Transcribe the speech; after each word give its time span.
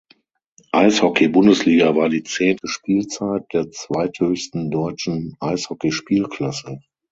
Eishockey-Bundesliga 0.71 1.95
war 1.95 2.09
die 2.09 2.23
zehnte 2.23 2.67
Spielzeit 2.67 3.43
der 3.53 3.69
zweithöchsten 3.69 4.71
deutschen 4.71 5.37
Eishockeyspielklasse. 5.39 6.79